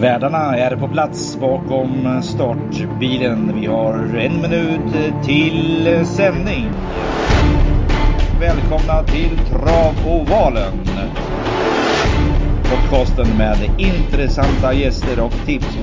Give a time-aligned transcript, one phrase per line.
[0.00, 3.60] Värdarna är på plats bakom startbilen.
[3.60, 6.70] Vi har en minut till sändning.
[8.40, 10.72] Välkomna till Travovalen.
[12.62, 15.78] Podcasten med intressanta gäster och tips.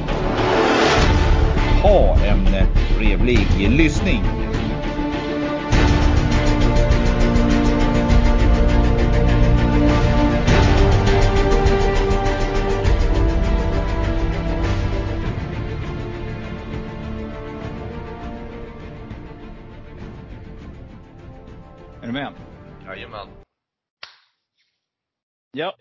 [1.83, 2.47] Ha en
[2.97, 4.23] trevlig lyssning.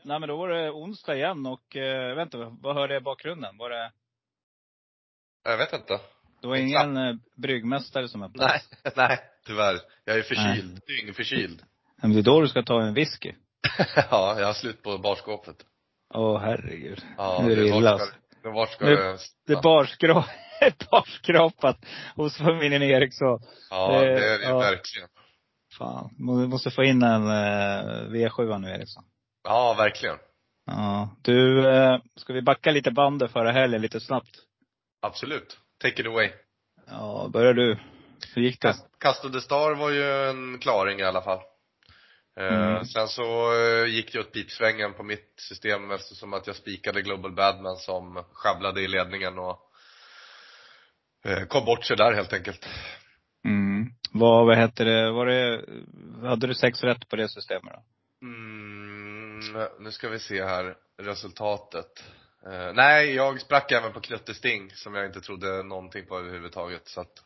[0.07, 3.57] Nej men då var det onsdag igen och eh, vänta, vad hörde jag i bakgrunden?
[3.59, 3.93] Var det,
[5.45, 6.01] Jag vet inte.
[6.41, 8.53] det var ingen eh, bryggmästare som öppnade?
[8.85, 9.79] Nej, nej, tyvärr.
[10.05, 10.81] Jag är förkyld.
[10.87, 11.63] Dyngförkyld.
[12.03, 13.33] Men det är då du ska ta en whisky.
[14.11, 15.57] ja, jag har slut på barskåpet.
[16.15, 17.05] Åh herregud.
[17.17, 17.91] Ja, nu är det illa.
[17.91, 18.15] alltså.
[18.43, 20.25] vart ska Nu- det Det är barskrap,
[20.91, 21.79] barskrapat
[22.17, 23.41] hos familjen Eriksson.
[23.71, 24.59] Ja, det- det är det ja.
[24.59, 25.09] verkligen.
[25.79, 29.05] Fan, må- måste få in en eh, V7 nu Eriksson.
[29.47, 30.17] Ja, verkligen.
[30.67, 31.17] Ja.
[31.23, 34.31] Du, eh, ska vi backa lite bandet förra helgen lite snabbt?
[35.03, 35.59] Absolut.
[35.83, 36.31] Take it away.
[36.87, 37.79] Ja, börjar du.
[38.35, 38.75] Hur gick det?
[39.01, 41.39] Cast- de Star var ju en klaring i alla fall.
[42.41, 42.85] Eh, Mm.
[42.85, 47.33] Sen så eh, gick det åt pipsvängen på mitt system eftersom att jag spikade Global
[47.35, 49.59] Badman som sjabblade i ledningen och
[51.49, 52.69] kom bort sig där helt enkelt.
[53.45, 53.87] Mm.
[54.13, 55.65] Vad, vad hette det, var det,
[56.29, 57.83] hade du sex rätt på det systemet då?
[58.27, 58.96] Mm,
[59.79, 62.05] nu ska vi se här, resultatet.
[62.47, 67.01] Eh, nej, jag sprack även på Knuttesting som jag inte trodde någonting på överhuvudtaget så
[67.01, 67.23] att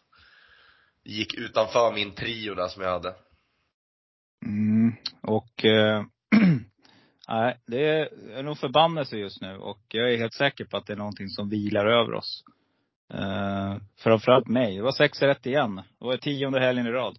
[1.05, 3.15] gick utanför min trio där som jag hade.
[4.47, 4.93] Mm.
[5.23, 6.05] Och, eh,
[7.29, 7.99] nej, det
[8.33, 11.29] är nog förbannelse just nu och jag är helt säker på att det är någonting
[11.29, 12.45] som vilar över oss.
[13.15, 14.77] Eh, framförallt mig.
[14.77, 15.77] Det var sex rätt igen.
[15.77, 17.19] Det var tionde helgen i rad.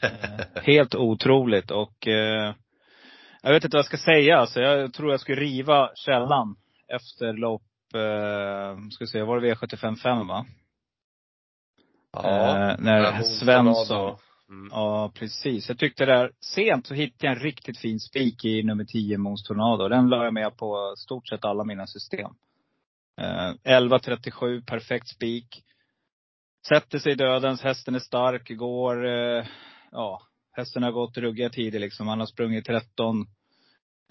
[0.00, 0.10] Eh,
[0.62, 2.54] helt otroligt och eh,
[3.42, 4.38] jag vet inte vad jag ska säga.
[4.38, 6.56] Alltså, jag tror jag skulle riva källan
[6.88, 7.62] efter lopp,
[7.94, 10.46] eh, ska se, var det V75 5 va?
[12.16, 14.16] Eh, när Svensson.
[14.48, 14.68] Mm.
[14.72, 15.68] Ja, precis.
[15.68, 19.42] Jag tyckte där, sent så hittade jag en riktigt fin spik i nummer 10, Mons
[19.42, 19.88] Tornado.
[19.88, 22.30] Den la jag med på stort sett alla mina system.
[23.20, 25.64] Eh, 11.37, perfekt spik.
[26.68, 29.44] Sätter sig i dödens, hästen är stark, går, eh,
[29.90, 30.22] ja,
[30.52, 32.08] hästen har gått ruggiga tider liksom.
[32.08, 33.26] Han har sprungit 13,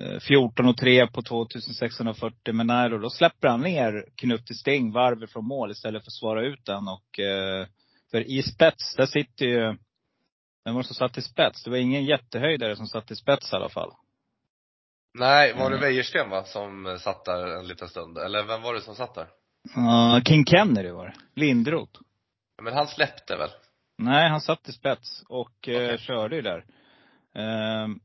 [0.02, 5.32] eh, 14 och 3 på 2640 men nej då, släpper han ner Knutte Sting varvet
[5.32, 7.68] från mål istället för att svara ut den och, eh,
[8.12, 9.78] för i spets, där sitter ju
[10.66, 11.64] vem var det som satt i spets?
[11.64, 13.92] Det var ingen jättehöjdare som satt i spets i alla fall.
[15.14, 15.82] Nej, var det Mm.
[15.82, 18.18] Wäjersten va, som eh, satt där en liten stund?
[18.18, 19.28] Eller vem var det som satt där?
[19.78, 21.42] Uh, King Kennedy var det.
[21.42, 22.00] Lindroth.
[22.62, 23.50] Men han släppte väl?
[24.02, 25.98] Nej, han satt i spets och eh, Okej.
[25.98, 26.66] körde ju där.
[27.84, 28.00] Um,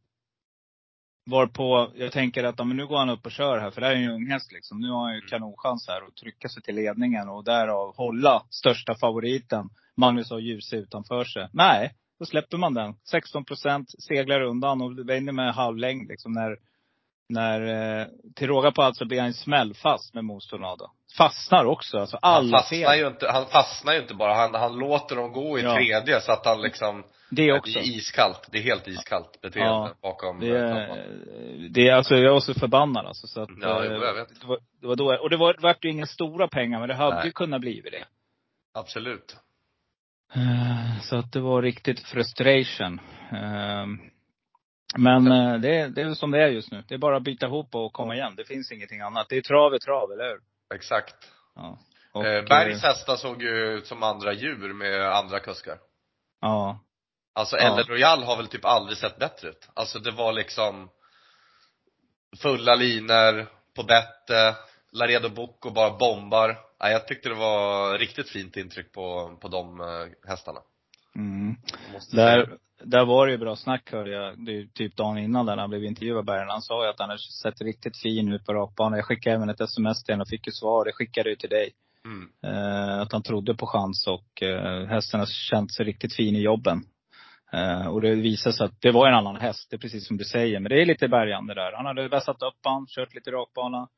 [1.30, 3.86] varpå jag tänker att ja, men nu går han upp och kör här, för det
[3.86, 4.80] här är ju en ung häst liksom.
[4.80, 5.28] Nu har han ju Mm.
[5.28, 10.76] kanonchans här att trycka sig till ledningen och därav hålla största favoriten, Magnus och Djuse
[10.76, 11.48] utanför sig.
[11.52, 12.94] Nej, då släpper man den.
[13.10, 16.56] 16 procent, seglar undan och vänder med halvlängd liksom när,
[17.28, 17.60] när
[18.00, 20.90] eh, till råga på allt så blir han smällfast med Mos Tornado.
[21.16, 22.98] Fastnar också, alltså Han alla fastnar fel.
[22.98, 25.74] ju inte, han fastnar ju inte bara, han, han låter dem gå i Ja.
[25.74, 27.72] tredje så att han liksom Det också.
[27.78, 29.94] Det är iskallt, det är helt iskallt beteende Ja.
[30.02, 33.26] bakom Det, eh, är- det är alltså, jag var så förbannad alltså.
[33.26, 34.40] Så att, Ja, eh, jag vet.
[34.40, 36.94] Det var, det var då, och det var, det ju inga stora pengar, men det
[36.94, 37.26] hade Nej.
[37.26, 38.04] ju kunnat bli det.
[38.74, 39.36] Absolut.
[40.34, 43.00] Eh, Så att det var riktigt frustration.
[43.32, 43.86] Eh,
[44.98, 46.82] Men eh, det, är- det är som det är just nu.
[46.88, 48.34] Det är bara att byta ihop och komma igen.
[48.36, 49.26] Det finns ingenting annat.
[49.28, 50.38] Det är trav i trav, eller hur?
[50.74, 51.16] Exakt.
[51.54, 51.78] Ja.
[52.12, 55.78] Och, eh, Bergs hästar såg ju ut som andra djur med andra kuskar.
[56.40, 56.80] Ja.
[57.32, 57.80] Alltså Ja.
[57.80, 59.68] El Royal har väl typ aldrig sett bättre ut.
[59.74, 60.90] Alltså det var liksom
[62.42, 63.46] fulla liner
[63.76, 64.56] på bette,
[64.92, 66.58] Laredo Bocco bara bombar.
[66.78, 70.60] Ja, jag tyckte det var riktigt fint intryck på, på de eh, hästarna.
[71.16, 71.56] Mm.
[71.92, 72.46] Måste säga.
[72.84, 74.44] Där, var det ju bra snack hörde jag.
[74.44, 76.48] Det är ju typ dagen innan där han blev intervjuad Bergen.
[76.48, 78.96] Han sa ju att han hade sett riktigt fin ut på rakbanan.
[78.96, 80.84] Jag skickade även ett sms till honom och fick ju svar.
[80.84, 81.70] Det skickade jag till dig.
[82.04, 82.28] Mm.
[82.42, 86.40] Eh, att han trodde på chans och eh, hästen har känt sig riktigt fin i
[86.42, 86.84] jobben.
[87.52, 89.70] Eh, och det visade sig att det var en annan häst.
[89.70, 90.60] Det är precis som du säger.
[90.60, 91.72] Men det är lite bärgande där.
[91.72, 93.88] Han hade vässat upp han, kört lite rakbana.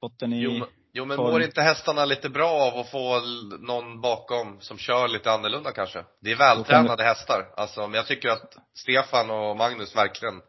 [0.00, 0.40] Fått den i...
[0.40, 3.20] Jo, men- jo men mår inte hästarna lite bra av att få
[3.60, 6.04] någon bakom som kör lite annorlunda kanske?
[6.20, 10.42] Det är vältränade hästar, alltså, men jag tycker att Stefan och Magnus verkligen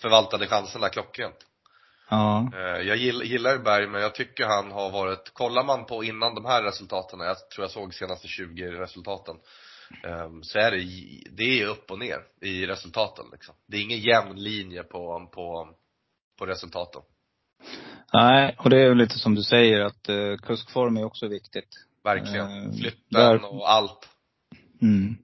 [0.00, 1.46] förvaltade chanserna klockrent.
[2.10, 2.50] Ja.
[2.54, 6.34] Eh, Jag gill- gillar Berg men jag tycker han har varit, kollar man på innan
[6.34, 9.36] de här resultaten, jag tror jag såg senaste 20 resultaten
[10.04, 10.84] ehm, Så är det,
[11.30, 13.54] det är upp och ner i resultaten liksom.
[13.66, 15.68] Det är ingen jämn linje på, på,
[16.38, 17.02] på resultaten.
[18.12, 21.68] Nej, och det är ju lite som du säger att uh, kuskform är också viktigt.
[22.04, 22.64] Verkligen.
[22.66, 24.08] Eh, Flytten där- och allt.
[24.82, 25.16] Mm.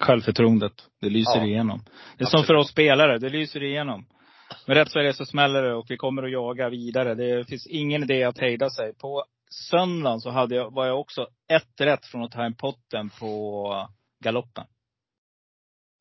[0.00, 1.78] Självförtroendet, det lyser Ja, igenom.
[1.84, 2.30] Det är absolut.
[2.30, 4.06] som för oss spelare, det lyser igenom.
[4.66, 7.14] Men rätt så är det så smäller det och vi kommer att jaga vidare.
[7.14, 8.94] Det finns ingen idé att hejda sig.
[8.94, 9.24] På
[9.70, 13.88] söndagen så hade jag, var jag också ett rätt från att ta hem potten på
[14.24, 14.64] galoppen.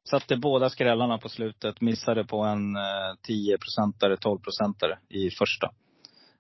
[0.09, 2.81] Satte båda skrällarna på slutet, missade på en eh,
[3.29, 5.71] 10-procentare, 12-procentare i första.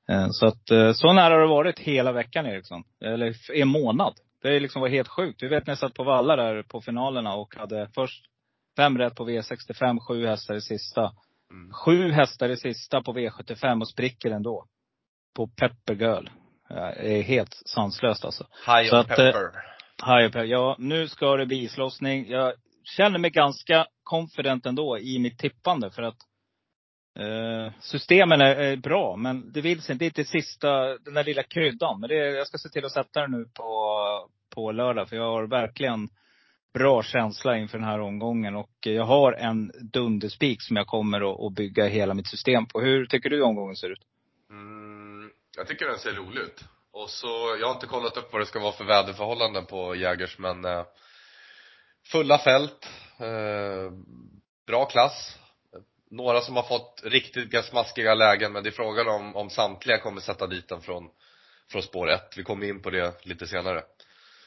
[0.09, 2.83] Eh, så att, eh, så nära har det varit hela veckan Eriksson.
[3.05, 4.13] Eller en månad.
[4.41, 5.43] Det är liksom var helt sjukt.
[5.43, 8.25] Vi vet när jag satt på Valla där på finalerna och hade först
[8.77, 11.11] fem rätt på V65, sju hästar i sista.
[11.51, 11.73] Mm.
[11.73, 14.65] Sju hästar i sista på V75 och spricker ändå.
[15.35, 16.27] På Pepper Girl.
[16.69, 18.47] Det är helt sanslöst alltså.
[18.65, 19.51] High Så on att, eh, pepper.
[20.05, 20.43] Hi, Pepper.
[20.43, 22.29] Ja, nu ska det bli islossning.
[22.29, 26.17] Jag känner mig ganska confident ändå i mitt tippande för att
[27.19, 29.15] eh, systemen är, är bra.
[29.15, 30.05] Men det vill sig inte.
[30.05, 31.99] Det är inte sista, den där lilla kryddan.
[31.99, 35.09] Men det, jag ska se till att sätta den nu på, på lördag.
[35.09, 36.09] För jag har verkligen
[36.73, 38.55] bra känsla inför den här omgången.
[38.55, 42.81] Och jag har en dunderspik som jag kommer att, att bygga hela mitt system på.
[42.81, 44.01] Hur tycker du omgången ser ut?
[44.49, 46.63] Mm, jag tycker den ser rolig ut.
[46.91, 50.37] Och så, jag har inte kollat upp vad det ska vara för väderförhållanden på Jägers
[50.37, 50.83] men eh,
[52.07, 52.87] Fulla fält,
[53.19, 53.91] eh,
[54.67, 55.39] bra klass.
[56.09, 60.21] Några som har fått riktigt smaskiga lägen men det är frågan om, om samtliga kommer
[60.21, 61.09] sätta dit den från,
[61.71, 62.37] från spår ett.
[62.37, 63.83] Vi kommer in på det lite senare.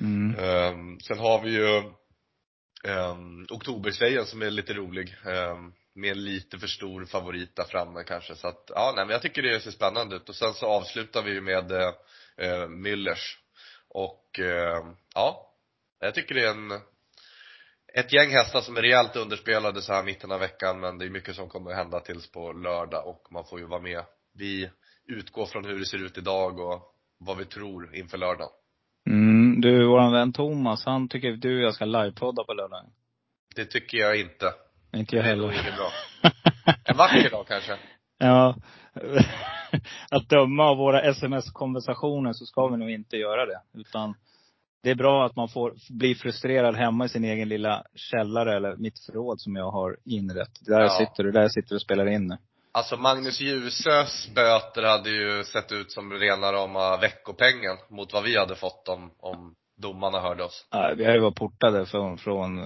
[0.01, 0.39] Mm.
[0.39, 1.83] Um, sen har vi ju
[2.93, 5.17] um, Oktobersvejen som är lite rolig.
[5.25, 8.35] Um, med en lite för stor favorit där framme kanske.
[8.35, 10.29] Så att, ja nej men jag tycker det ser spännande ut.
[10.29, 13.37] Och sen så avslutar vi ju med uh, Müllers.
[13.89, 15.53] Och uh, ja,
[16.01, 16.81] jag tycker det är en
[17.99, 21.11] ett gäng hästar som är rejält underspelade så här mitten av veckan men det är
[21.11, 24.05] mycket som kommer att hända tills på lördag och man får ju vara med.
[24.35, 24.71] Vi
[25.07, 26.83] utgår från hur det ser ut idag och
[27.19, 28.53] vad vi tror inför lördagen.
[29.07, 32.85] Mm, du, våran vän Thomas, han tycker du och jag ska livepodda på lördag.
[33.57, 34.53] Det tycker jag inte.
[34.95, 35.63] Inte jag Det är nog heller.
[35.63, 35.91] inget bra.
[36.85, 37.79] En vacker dag kanske.
[38.19, 38.57] Ja.
[40.11, 43.61] Att döma av våra sms-konversationer så ska vi nog inte göra det.
[43.75, 44.15] Utan
[44.87, 48.77] det är bra att man får bli frustrerad hemma i sin egen lilla källare eller
[48.77, 50.51] mitt förråd som jag har inrett.
[50.61, 50.89] Där Ja.
[50.89, 52.37] sitter du, där sitter och spelar in nu.
[52.73, 58.39] Alltså Magnus Djusös böter hade ju sett ut som rena rama veckopengen mot vad vi
[58.39, 60.67] hade fått om, om domarna hörde oss.
[60.71, 62.65] Ja, Vi har ju varit portade från, från,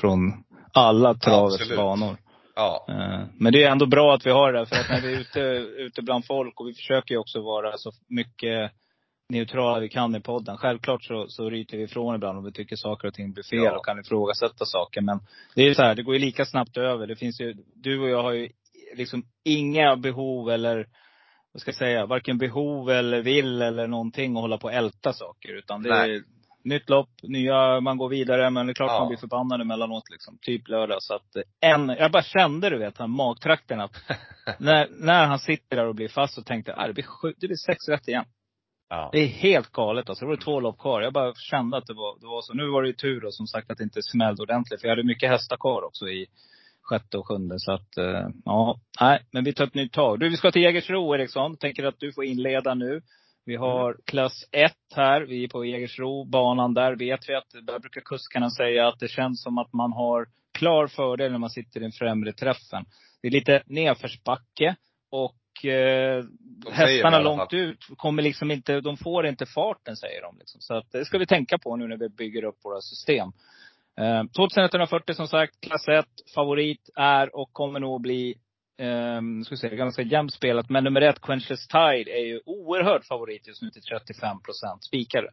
[0.00, 1.76] från alla travets Absolut.
[1.78, 2.16] banor.
[2.56, 2.86] Ja.
[2.88, 4.66] Eh, Men det är ändå bra att vi har det.
[4.66, 5.40] För att när vi är ute,
[5.82, 8.72] ute bland folk, och vi försöker ju också vara så mycket
[9.28, 10.56] neutrala vi kan i podden.
[10.56, 13.58] Självklart så, så ryter vi ifrån ibland om vi tycker saker och ting blir fel
[13.64, 13.78] Ja.
[13.78, 15.00] och kan ifrågasätta saker.
[15.00, 15.20] Men
[15.54, 17.06] det är ju så här, det går ju lika snabbt över.
[17.06, 18.48] Det finns ju, du och jag har ju
[18.96, 20.86] liksom inga behov eller,
[21.52, 25.12] vad ska jag säga, varken behov eller vill eller någonting att hålla på och älta
[25.12, 25.52] saker.
[25.58, 26.22] Utan det är Nej.
[26.64, 28.50] nytt lopp, nya, man går vidare.
[28.50, 28.98] Men det är klart Ja.
[28.98, 30.38] man blir förbannad emellanåt liksom.
[30.42, 31.02] Typ lördag.
[31.02, 33.96] Så att en, jag bara kände du vet, han magtrakten att
[34.58, 37.32] när, när han sitter där och blir fast så tänkte jag, ah, det blir sju,
[37.40, 38.24] det blir sex rätt igen.
[38.88, 39.08] Ja.
[39.12, 40.24] Det är helt galet alltså.
[40.24, 41.02] Det var två lopp kvar.
[41.02, 42.54] Jag bara kände att det var, det var så.
[42.54, 44.80] Nu var det ju tur då, som sagt att det inte smällde ordentligt.
[44.80, 46.26] För jag hade mycket hästar kvar också i
[46.82, 47.54] sjätte och sjunde.
[47.58, 48.80] Så att, eh, ja.
[49.00, 50.20] Nej, men vi tar ett nytt tag.
[50.20, 51.56] Du, vi ska till Jägersro Eriksson.
[51.56, 53.00] Tänker att du får inleda nu.
[53.46, 55.20] Vi har klass 1 här.
[55.20, 56.24] Vi är på Jägersro.
[56.24, 59.92] Banan där vet vi att, där brukar kuskarna säga att det känns som att man
[59.92, 60.26] har
[60.58, 62.84] klar fördel när man sitter i den främre träffen.
[63.22, 64.76] Det är lite nedförsbacke.
[65.10, 65.34] Och
[65.64, 70.38] eh, det i hästarna långt ut kommer liksom inte, de får inte farten säger de.
[70.38, 70.60] Liksom.
[70.60, 73.32] Så att det ska vi tänka på nu när vi bygger upp våra system.
[74.00, 76.06] Eh, 2140 som sagt, klass 1.
[76.34, 78.34] Favorit är och kommer nog bli,
[78.78, 80.70] eh, ska säga, ganska jämnt spelat.
[80.70, 84.84] Men nummer ett, Quenchless Tide, är ju oerhört favorit just nu till 35 procent.
[84.84, 85.28] Spikare.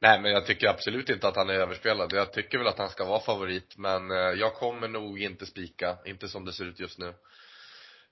[0.00, 2.12] Nej men jag tycker absolut inte att han är överspelad.
[2.12, 5.98] Jag tycker väl att han ska vara favorit men eh, jag kommer nog inte spika,
[6.04, 7.12] inte som det ser ut just nu.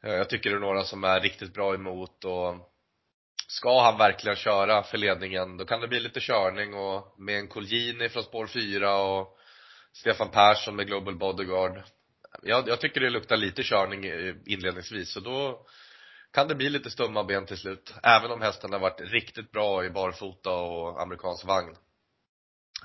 [0.04, 2.54] Eh, jag tycker det är några som är riktigt bra emot och
[3.49, 7.49] ska han verkligen köra för ledningen då kan det bli lite körning och med en
[7.49, 9.38] Colgjini från spår 4 och
[9.92, 11.82] Stefan Persson med Global Bodyguard.
[12.42, 15.66] Jag, jag tycker det luktar lite körning eh, inledningsvis så då
[16.32, 17.94] kan det bli lite stumma ben till slut.
[18.02, 21.76] Även om hästen har varit riktigt bra i barfota och amerikansk vagn.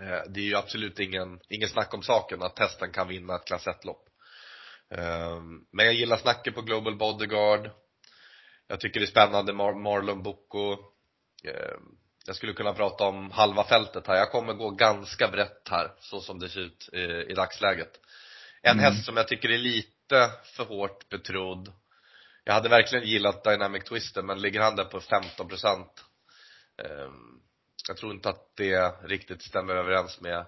[0.01, 3.45] Eh, det är ju absolut ingen, ingen snack om saken att hästen kan vinna ett
[3.45, 4.08] klass 1-lopp.
[5.71, 7.69] Men jag gillar snacket på Global Bodyguard.
[8.67, 10.71] Jag tycker det är spännande, Mar Marlon Bocco.
[11.43, 11.77] Eh,
[12.25, 14.15] jag skulle kunna prata om halva fältet här.
[14.15, 17.91] Jag kommer gå ganska brett här, så som det ser ut i, i dagsläget.
[18.61, 18.83] En mm.
[18.83, 21.73] häst som jag tycker är lite för hårt betrodd.
[22.43, 26.05] Jag hade verkligen gillat Dynamic Twister, men ligger han där på 15 procent
[26.77, 27.09] eh,
[27.87, 30.45] jag tror inte att det riktigt stämmer överens med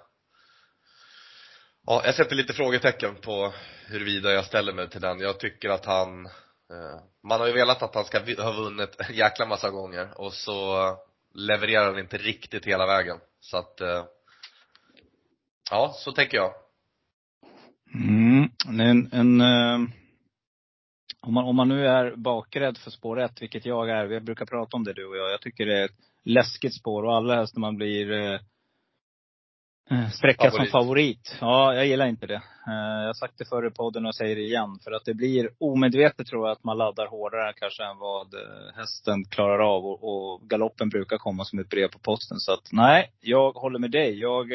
[1.87, 3.53] Ja, jag sätter lite frågetecken på
[3.87, 5.19] huruvida jag ställer mig till den.
[5.19, 9.15] Jag tycker att han eh, Man har ju velat att han ska ha vunnit en
[9.15, 10.85] jäkla massa gånger och så
[11.33, 13.17] levererar han inte riktigt hela vägen.
[13.39, 14.05] Så att eh,
[15.71, 16.53] Ja, så tänker jag.
[17.93, 19.89] Mm, en, en eh,
[21.21, 24.05] om, man, om man nu är bakrädd för spår 1, vilket jag är.
[24.05, 25.31] Vi brukar prata om det du och jag.
[25.31, 28.39] Jag tycker det är ett läskigt spår och allra helst när man blir eh,
[29.91, 31.37] uh, sträcka som favorit.
[31.41, 32.41] Ja, jag gillar inte det.
[32.65, 34.79] Jag har sagt det förr i podden och säger det igen.
[34.83, 38.27] För att det blir omedvetet tror jag att man laddar hårdare kanske än vad
[38.75, 39.85] hästen klarar av.
[39.85, 42.39] Och, och galoppen brukar komma som ett brev på posten.
[42.39, 44.19] Så att nej, jag håller med dig.
[44.19, 44.47] Jag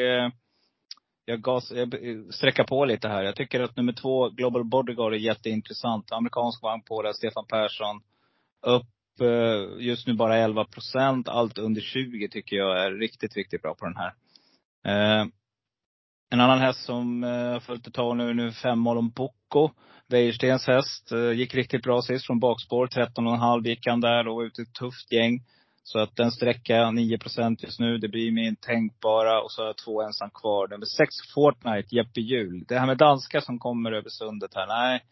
[1.29, 1.93] jag, gas, jag
[2.33, 3.23] sträcker på lite här.
[3.23, 6.11] Jag tycker att nummer två, Global Bodyguard, är jätteintressant.
[6.11, 8.01] Amerikansk vagn på det, Stefan Persson.
[8.61, 11.27] Upp eh, just nu bara 11 procent.
[11.27, 14.13] Allt under 20 tycker jag är riktigt, riktigt bra på den här.
[14.87, 15.25] Eh,
[16.29, 19.09] en annan häst som jag eh, har följt ett tag nu, nu fem mål om
[19.09, 19.69] Bocco.
[20.07, 21.11] Wäjerstens häst.
[21.11, 22.87] Eh, gick riktigt bra sist från bakspår.
[22.87, 25.39] 13,5 gick han där och var ute i ett tufft gäng.
[25.83, 29.41] Så att den sträcka 9% just nu, det blir min tänkbara.
[29.41, 30.67] Och så har jag två ensam kvar.
[30.67, 32.65] Nummer 6 Fortnite, Jeppe Hjul.
[32.67, 35.03] Det här med danska som kommer över sundet här, nej.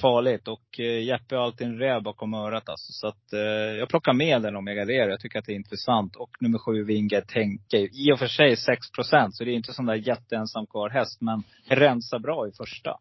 [0.00, 0.48] Farligt.
[0.48, 2.92] Och eh, Jeppe har alltid en räv bakom örat alltså.
[2.92, 3.40] Så att eh,
[3.78, 5.08] jag plockar med den om jag garderar.
[5.08, 6.16] Jag tycker att det är intressant.
[6.16, 7.78] Och nummer sju Vinge Tänke.
[7.78, 11.20] I och för sig 6 procent, så det är inte sån där jätteensam kvar häst.
[11.20, 12.98] Men rensar bra i första.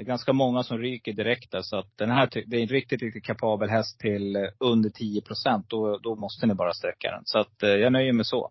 [0.00, 1.62] Det är ganska många som ryker direkt där.
[1.62, 5.20] Så att den här, det är en riktigt, riktigt kapabel häst till eh, under 10
[5.20, 5.66] procent.
[5.68, 7.22] Då, då måste ni bara sträcka den.
[7.24, 8.50] Så att eh, jag nöjer mig så.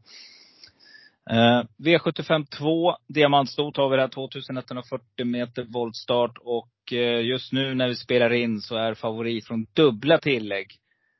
[1.29, 6.37] Eh, V75 2, diamantstort har vi där, 2140 meter voltstart.
[6.37, 10.67] Och just nu när vi spelar in så är favorit från dubbla tillägg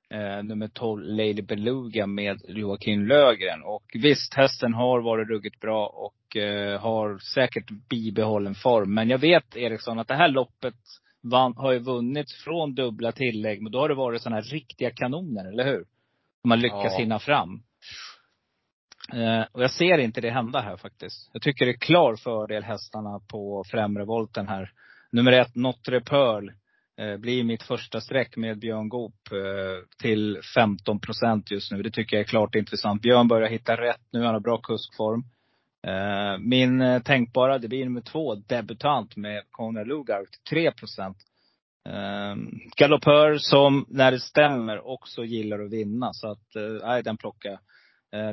[0.09, 3.63] eh, nummer 12, Lady Beluga med Joakim Lögren.
[3.63, 8.93] Och visst, hästen har varit ruggigt bra och eh, har säkert bibehållen form.
[8.93, 10.75] Men jag vet Eriksson att det här loppet
[11.21, 13.61] vann, har ju vunnits från dubbla tillägg.
[13.61, 15.85] Men då har det varit sådana här riktiga kanoner, eller hur?
[16.41, 16.99] Som har lyckats ja.
[16.99, 17.63] hinna fram.
[19.13, 21.29] Eh, och jag ser inte det hända här faktiskt.
[21.33, 24.71] Jag tycker det är klar fördel hästarna på främre volten här.
[25.11, 26.51] Nummer ett, Notre Pearl
[26.99, 31.81] Eh, blir mitt första streck med Björn Goop eh, till 15 procent just nu.
[31.81, 33.01] Det tycker jag är klart intressant.
[33.01, 34.23] Björn börjar hitta rätt nu.
[34.23, 35.23] Han har bra kuskform.
[35.87, 41.17] Eh, min eh, tänkbara, det blir nummer två, debutant med Conor Lugard, 3 procent.
[41.89, 42.35] Eh,
[42.77, 46.13] Galoppör som, när det stämmer, också gillar att vinna.
[46.13, 47.59] Så att, eh, nej, den plockar jag.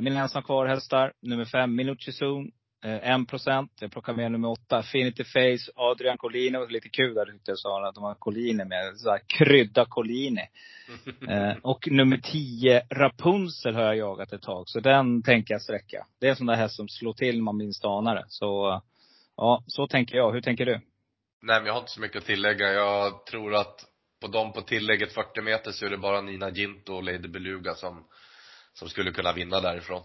[0.03, 2.49] Min ensam kvar hästar, nummer fem, Minucci Zone.
[2.83, 3.71] 1 eh, procent.
[3.79, 6.57] Jag plockar med nummer åtta, Affinity Face, Adrian Collini.
[6.57, 8.97] var lite kul där tyckte jag sa att de har Collini med.
[8.97, 10.41] Så här, krydda Collini.
[11.29, 14.69] eh, och nummer tio, Rapunzel har jag jagat ett tag.
[14.69, 16.05] Så den tänker jag sträcka.
[16.19, 18.25] Det är en sån där häst som slår till man minst anar det.
[18.27, 18.81] Så,
[19.37, 20.31] ja, så tänker jag.
[20.31, 20.81] Hur tänker du?
[21.41, 22.73] Nej men jag har inte så mycket att tillägga.
[22.73, 23.85] Jag tror att
[24.21, 27.73] på dem på tillägget 40 meter så är det bara Nina Ginto och Lady Beluga
[27.73, 28.07] som,
[28.73, 30.03] som skulle kunna vinna därifrån.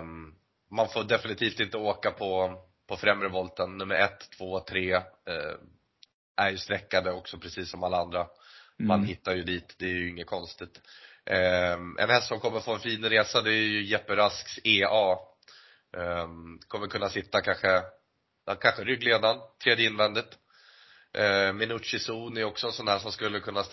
[0.00, 0.34] Um,
[0.70, 3.78] man får definitivt inte åka på, på främre volten.
[3.78, 5.56] Nummer ett, två, tre eh,
[6.36, 8.26] är ju sträckade också precis som alla andra.
[8.78, 9.08] Man mm.
[9.08, 10.80] hittar ju dit, det är ju inget konstigt.
[11.26, 15.12] Eh, en häst som kommer få en fin resa det är ju Jeppe Rasks EA.
[15.96, 16.28] Eh,
[16.68, 17.82] kommer kunna sitta kanske,
[18.60, 20.38] kanske ryggledan, tredje invändigt.
[21.18, 23.64] Eh, Minucci Zon är också en sån här som skulle kunna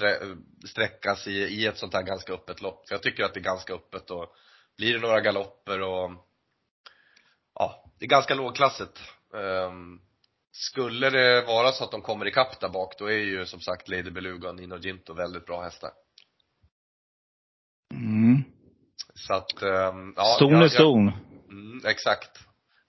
[0.67, 2.87] sträckas i, i ett sånt här ganska öppet lopp.
[2.87, 4.35] För jag tycker att det är ganska öppet och
[4.77, 6.11] blir det några galopper och
[7.55, 8.99] ja, det är ganska lågklassigt.
[9.33, 10.01] Um,
[10.51, 13.89] skulle det vara så att de kommer ikapp där bak, då är ju som sagt
[13.89, 15.91] Lady Beluga och Nino Ginto väldigt bra hästar.
[17.93, 18.43] Mm.
[19.15, 20.35] Så att, um, ja.
[20.35, 21.11] Ston är ston.
[21.49, 22.39] Mm, exakt.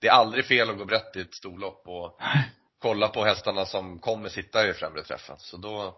[0.01, 2.19] Det är aldrig fel att gå brett i ett storlopp och
[2.79, 5.35] kolla på hästarna som kommer sitta i främre träffen.
[5.39, 5.97] Så då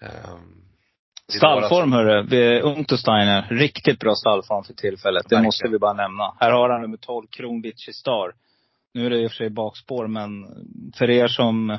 [0.00, 0.69] um,
[1.30, 3.46] Stallform hörru, Untersteiner.
[3.50, 5.22] Riktigt bra stallform för tillfället.
[5.22, 5.44] Det Verkligen.
[5.44, 6.34] måste vi bara nämna.
[6.38, 8.32] Här har han nummer 12, Kronwitchy Star.
[8.94, 10.46] Nu är det i och för sig bakspår, men
[10.94, 11.78] för er som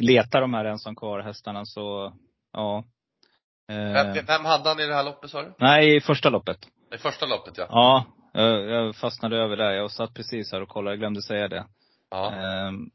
[0.00, 2.12] letar de här ensam kvar hästarna så,
[2.52, 2.84] ja.
[3.68, 4.24] Vem, eh.
[4.26, 5.54] vem hade han i det här loppet sa du?
[5.58, 6.58] Nej, i första loppet.
[6.94, 7.66] I första loppet ja.
[7.70, 9.72] Ja, jag, jag fastnade över där.
[9.72, 11.66] Jag satt precis här och kollade, jag glömde säga det.
[12.10, 12.32] Ja.
[12.32, 12.90] Ehm,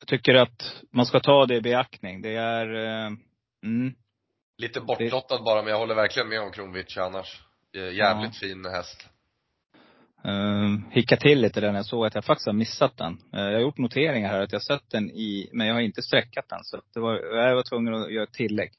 [0.00, 2.22] jag tycker att man ska ta det i beaktning.
[2.22, 3.10] Det är, eh,
[3.64, 3.94] mm,
[4.62, 7.40] Lite bortlottad bara, men jag håller verkligen med om Kronwitch annars.
[7.76, 9.08] Eh, Jävligt fin häst.
[10.26, 13.12] Uh, hicka till lite där när jag såg att jag faktiskt har missat den.
[13.12, 16.02] Uh, jag har gjort noteringar här att jag sett den i, men jag har inte
[16.02, 16.58] sträckat den.
[16.62, 18.70] Så det var, jag var tvungen att göra ett tillägg.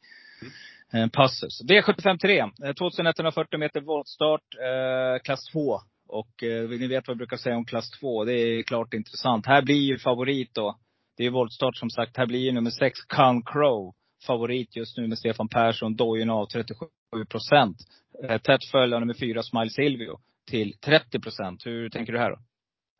[0.93, 1.03] Mm.
[1.03, 1.61] Uh, passus.
[1.63, 2.51] V753.
[2.73, 5.79] 2140 meter voltstart, uh, klass 2.
[6.07, 8.25] Och uh, ni vet vad jag brukar säga om klass 2.
[8.25, 9.45] Det är klart intressant.
[9.45, 10.77] Här blir ju favorit då.
[11.17, 12.17] Det är voltstart som sagt.
[12.17, 13.93] Här blir ju nummer 6, Con Crow,
[14.25, 15.95] favorit just nu med Stefan Persson.
[15.95, 16.85] Dojen av 37
[17.29, 17.77] procent.
[18.23, 21.65] Eh, tätt följd av nummer fyra, Smile Silvio till 30 procent.
[21.65, 22.37] Hur tänker du här då?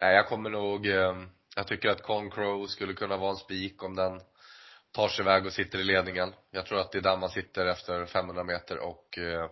[0.01, 3.95] Nej, jag kommer nog, ehm, jag tycker att Concrow skulle kunna vara en spik om
[3.95, 4.19] den
[4.91, 6.33] tar sig iväg och sitter i ledningen.
[6.51, 9.49] Jag tror att det är där man sitter efter 500 meter och eh,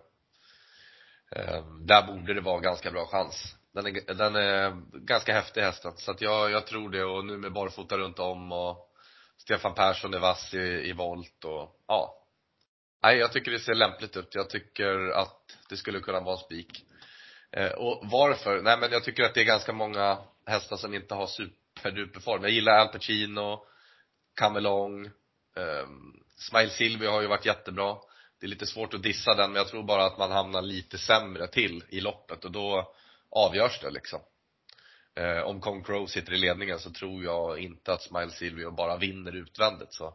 [1.36, 3.56] ehm, där borde det vara ganska bra chans.
[3.74, 4.76] Den är, den är
[5.06, 8.52] ganska häftig hästen, så att jag, jag tror det och nu med barfota runt om
[8.52, 8.91] och
[9.42, 12.18] Stefan Persson är vass i, i volt och ja.
[13.02, 14.34] Nej, jag tycker det ser lämpligt ut.
[14.34, 16.84] Jag tycker att det skulle kunna vara en spik.
[17.52, 18.62] Eh, och varför?
[18.62, 22.42] Nej men jag tycker att det är ganska många hästar som inte har superduper form.
[22.42, 23.66] Jag gillar Al Pacino,
[24.34, 25.06] Camelong,
[25.56, 25.86] eh,
[26.36, 27.96] Smile Silvio har ju varit jättebra.
[28.40, 30.98] Det är lite svårt att dissa den men jag tror bara att man hamnar lite
[30.98, 32.94] sämre till i loppet och då
[33.30, 34.20] avgörs det liksom.
[35.14, 38.96] Eh, om Kong Crow sitter i ledningen så tror jag inte att Smile Silvio bara
[38.96, 40.14] vinner utvändigt så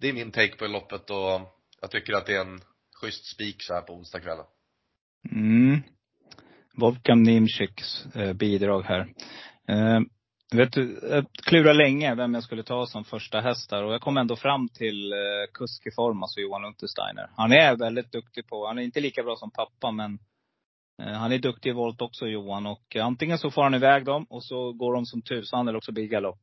[0.00, 1.40] det är min take på loppet och
[1.80, 2.60] jag tycker att det är en
[3.00, 4.44] schysst spik så här på onsdagskvällen.
[5.30, 5.82] Mm.
[6.76, 9.00] Wolfgang Nimchiks eh, bidrag här.
[9.68, 10.00] Eh,
[10.52, 13.84] vet du, jag klurade länge vem jag skulle ta som första häst där.
[13.84, 15.18] Och jag kom ändå fram till eh,
[15.54, 17.30] kusk i form, alltså Johan Untersteiner.
[17.36, 20.18] Han är väldigt duktig på, han är inte lika bra som pappa men
[21.02, 22.66] Eh, han är duktig i volt också Johan.
[22.66, 25.92] Och antingen så får han iväg dem och så går de som tusan eller också
[25.92, 26.40] blir galopp.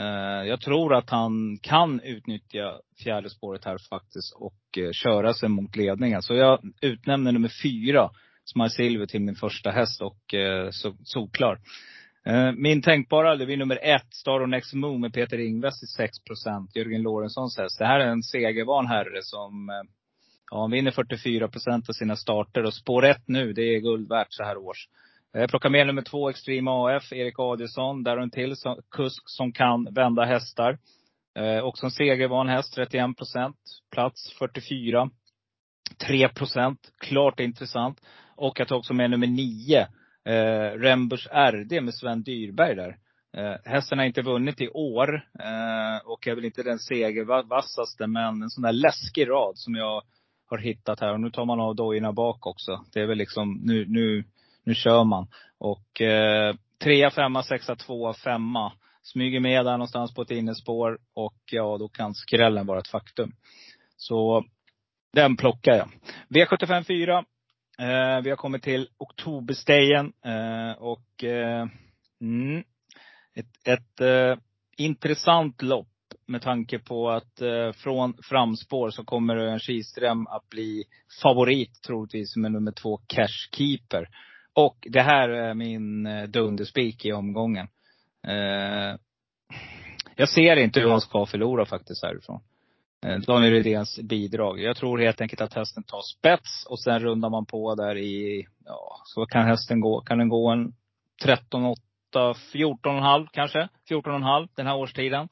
[0.00, 5.48] Eh, jag tror att han kan utnyttja fjärde spåret här faktiskt och eh, köra sig
[5.48, 6.22] mot ledningen.
[6.22, 8.10] Så jag utnämner nummer fyra,
[8.44, 10.34] Smile Silver till min första häst och
[10.70, 11.58] så, solklar.
[12.56, 16.24] Min tänkbara, det blir nummer ett, Star och Next Moon med Peter Ingves till 6
[16.24, 16.76] procent.
[16.76, 17.78] Jörgen Lorentzons häst.
[17.78, 19.70] Det här är en segervan herre som,
[20.50, 22.64] ja han vinner 44 procent av sina starter.
[22.64, 24.88] Och spår ett nu, det är guld värt så här års.
[25.34, 28.02] Eh, jag plockar med nummer två, Extreme AF, Erik Adielsson.
[28.02, 30.78] Där har en till som, kusk som kan vända hästar.
[31.38, 33.56] Eh, också en segervan häst, 31 procent.
[33.90, 35.10] Plats 44.
[36.06, 36.92] 3 procent.
[36.98, 38.00] Klart intressant.
[38.36, 39.80] Och jag tar också med nummer nio,
[40.24, 42.96] eh, Rembers RD med Sven Dyrberg där.
[43.36, 48.42] Eh, hästen har inte vunnit i år eh, och är väl inte den segervassaste men
[48.42, 50.02] en sån där läskig rad som jag
[50.50, 51.12] har hittat här.
[51.12, 52.84] Och nu tar man av dojorna bak också.
[52.92, 54.24] Det är väl liksom, nu, nu,
[54.64, 55.26] nu kör man.
[55.58, 58.72] Och eh, trea, femma, sexa, tvåa, femma.
[59.02, 63.32] Smyger med där någonstans på ett innespår och ja, då kan skrällen vara ett faktum.
[63.96, 64.44] Så
[65.12, 65.88] den plockar jag.
[66.28, 67.24] V75 4.
[67.78, 71.66] Eh, vi har kommit till oktoberstejen eh, och eh,
[72.20, 72.64] mm,
[73.34, 74.38] ett, ett eh,
[74.76, 75.88] intressant lopp
[76.28, 80.84] med tanke på att eh, från framspår så kommer Örjan Kihlström att bli
[81.22, 84.08] favorit troligtvis med nummer två Cash Keeper.
[84.52, 87.68] Och det här är min eh, dunderspik i omgången.
[88.26, 88.96] Eh,
[90.16, 92.40] jag ser inte hur han ska förlora faktiskt härifrån.
[93.06, 94.60] Eh, Daniel Rydéns bidrag.
[94.60, 98.46] Jag tror helt enkelt att hästen tar spets och sen rundar man på där i,
[98.64, 100.72] ja, så kan hästen gå, kan den gå en
[101.22, 101.78] 13, 8,
[102.12, 103.68] 14,5 kanske?
[103.90, 105.28] 14,5 den här årstiden.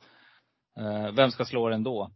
[0.81, 2.11] Eh, vem ska slå den då?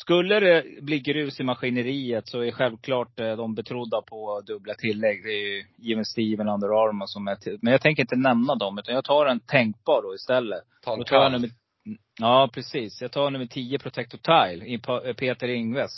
[0.00, 5.22] Skulle det bli grus i maskineriet så är självklart eh, de betrodda på dubbla tillägg.
[5.22, 7.58] Det är ju Jimmy Steven Under Armour som är till.
[7.62, 10.62] Men jag tänker inte nämna dem, utan jag tar en tänkbar då istället.
[10.84, 11.50] Ta en tar nummer,
[12.20, 13.00] Ja, precis.
[13.00, 14.78] Jag tar nummer 10, Protector Tile,
[15.14, 15.90] Peter Ingves.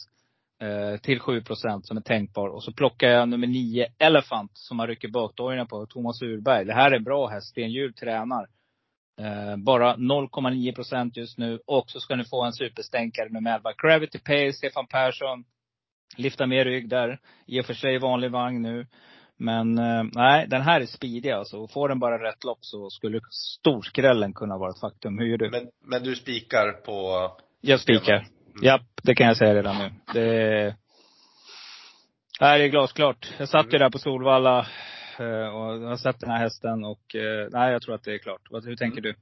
[0.62, 2.48] Eh, till 7 procent som är tänkbar.
[2.48, 6.64] Och så plockar jag nummer 9, Elephant, som man rycker bakdojorna på, Thomas Urberg.
[6.64, 7.46] Det här är bra häst.
[7.46, 8.46] Sten tränar.
[9.20, 11.61] Eh, bara 0,9 procent just nu.
[11.66, 15.44] Och så ska ni få en superstänkare med Melba Gravity Pay, Stefan Persson.
[16.16, 17.20] Lyfta mer rygg där.
[17.46, 18.87] I och för sig vanlig vagn nu.
[19.37, 21.68] Men eh, nej, den här är speedig alltså.
[21.68, 25.18] Får den bara rätt lopp så skulle storskrällen kunna vara ett faktum.
[25.18, 25.50] Hur gör du?
[25.50, 27.30] Men, men du spikar på?
[27.61, 28.16] Jag spikar.
[28.16, 28.28] Mm.
[28.62, 29.90] Japp, det kan jag säga redan nu.
[30.14, 30.76] Det,
[32.40, 33.33] nej, det är glasklart.
[33.38, 33.80] Jag satt ju mm.
[33.80, 34.66] där på Solvalla
[35.20, 38.18] eh, och har sett den här hästen och eh, nej, jag tror att det är
[38.18, 38.48] klart.
[38.50, 39.02] Hur tänker mm.
[39.02, 39.14] du?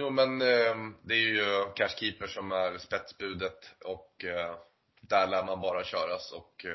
[0.00, 4.24] Jo men eh, det är ju Cashkeeper som är spetsbudet och
[5.00, 6.66] där lär man bara köras och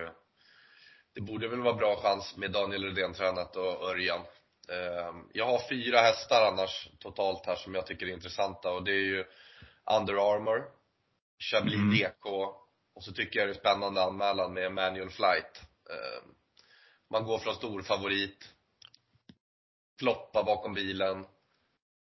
[1.15, 4.21] det borde väl vara bra chans med Daniel Rydén tränat och Örjan.
[5.33, 9.05] Jag har fyra hästar annars totalt här som jag tycker är intressanta och det är
[9.05, 9.25] ju
[9.99, 10.63] Under Armour,
[11.39, 11.93] Chablis mm.
[11.93, 12.61] DK och
[12.93, 15.61] Och så tycker jag det är spännande anmälan med Manual Flight.
[17.11, 18.49] Man går från stor favorit,
[19.99, 21.25] floppa bakom bilen.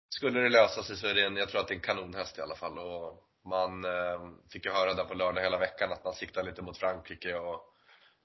[0.09, 2.37] Skulle det lösa sig så är det en, jag tror att det är en kanonhäst
[2.37, 2.79] i alla fall.
[2.79, 4.19] Och man eh,
[4.51, 7.73] fick ju höra där på lördag hela veckan att man siktar lite mot Frankrike och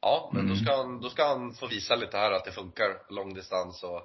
[0.05, 0.65] Ja, men då Mm.
[0.65, 4.03] ska han, då ska han få visa lite här att det funkar långdistans och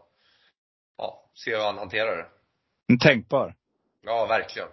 [0.97, 2.27] ja, se hur han hanterar det.
[2.87, 3.55] En tänkbar.
[4.01, 4.69] Ja, verkligen.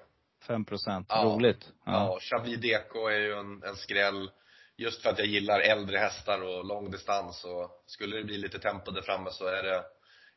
[0.46, 1.06] 5 procent.
[1.10, 1.22] Ja.
[1.24, 1.72] Roligt.
[1.84, 2.18] Ja, Ja.
[2.20, 4.30] Chablis Deco är ju en, en skräll.
[4.76, 8.90] Just för att jag gillar äldre hästar och långdistans och skulle det bli lite tempo
[8.90, 9.84] där framme så är det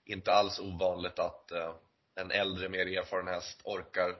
[0.06, 1.76] inte alls ovanligt att eh,
[2.15, 4.15] en äldre, mer erfaren häst orkar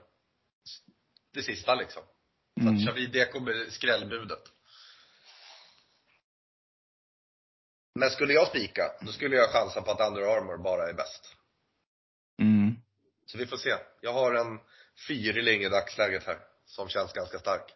[1.32, 2.02] det sista liksom.
[2.54, 2.76] Så Mm.
[2.76, 4.42] att Chablis Deco blir skrällbudet.
[7.94, 11.34] Men skulle jag spika, då skulle jag chansa på att Under Armour bara är bäst.
[12.42, 12.76] Mm.
[13.26, 13.74] Så vi får se.
[14.00, 14.60] Jag har en
[15.08, 17.74] fyrling i dagsläget här, som känns ganska stark.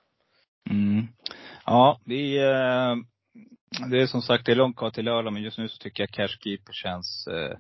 [0.71, 1.07] Mm.
[1.67, 2.97] Ja, vi, eh,
[3.91, 6.03] det är som sagt, det är långt kvar till lördag, men just nu så tycker
[6.03, 7.57] jag Cashkeeper känns eh,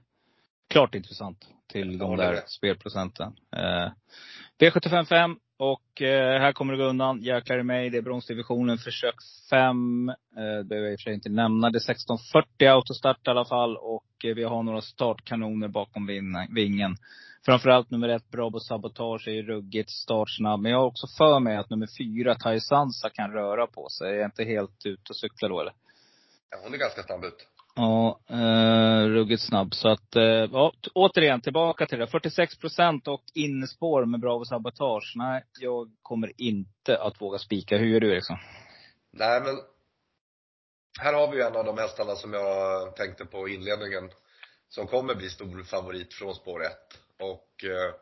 [0.70, 1.38] klart intressant
[1.72, 2.42] till de där med.
[2.46, 3.32] spelprocenten.
[3.56, 3.90] Eh,
[4.60, 7.22] V755 och eh, här kommer det gå undan.
[7.22, 7.90] Jäklar i mig.
[7.90, 9.14] Det är bronsdivisionen, försök
[9.50, 10.08] 5.
[10.08, 11.70] Eh, det behöver jag i och för sig inte nämna.
[11.70, 13.76] Det är 1640 autostart i alla fall.
[13.76, 16.96] Och eh, vi har några startkanoner bakom vin- vingen.
[17.44, 20.60] Framförallt nummer ett, Bravo Sabotage, är ju ruggigt startsnabb.
[20.60, 24.10] Men jag har också för mig att nummer fyra, Taisansa, kan röra på sig.
[24.10, 25.72] Är jag inte helt ute och cyklar då eller?
[26.50, 27.48] Ja, hon är ganska snabb ut.
[27.74, 29.74] Ja, eh, ruggigt snabb.
[29.74, 32.06] Så att, eh, ja, återigen tillbaka till det.
[32.06, 35.12] 46 procent och innespår med Bravo Sabotage.
[35.16, 37.76] Nej, jag kommer inte att våga spika.
[37.76, 38.36] Hur gör du Eriksson?
[39.12, 39.56] Nej men,
[41.00, 44.10] här har vi ju en av de hästarna som jag tänkte på i inledningen.
[44.68, 46.70] Som kommer bli stor favorit från spår 1.
[47.22, 47.94] Och eh,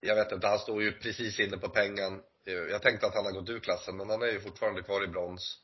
[0.00, 2.22] jag vet inte, han står ju precis inne på pengen.
[2.46, 5.04] Eh, Jag tänkte att han har gått ur klassen, men han är ju fortfarande kvar
[5.04, 5.58] i brons.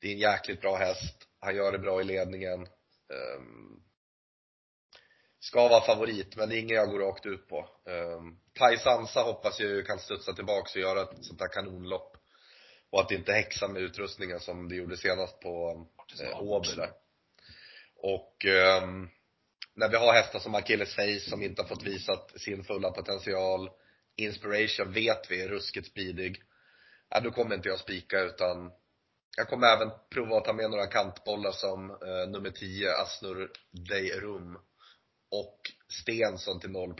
[0.00, 1.28] Det är en jäkligt bra häst.
[1.40, 2.60] Han gör det bra i ledningen.
[3.38, 3.82] Um,
[5.40, 7.68] ska vara favorit, men det är ingen jag går rakt ut på.
[7.84, 12.16] Um, Tai Sansa hoppas jag ju kan studsa tillbaks och göra ett sånt där kanonlopp.
[12.90, 15.86] Och att det inte häxar med utrustningen som det gjorde senast på
[16.22, 16.90] eh, Åby där.
[17.96, 19.08] Och ehm,
[19.76, 23.70] när vi har hästar som Achilles Face som inte har fått visat sin fulla potential.
[24.16, 26.42] Inspiration vet vi är ruskigt speedig.
[27.08, 28.72] Ja, då kommer inte jag spika utan
[29.36, 34.58] jag kommer även prova att ta med några kantbollar som eh, nummer 10, Asnur Deirum
[35.30, 35.60] och
[36.02, 36.96] Stensson till 0%.